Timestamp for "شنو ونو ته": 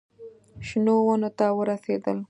0.67-1.45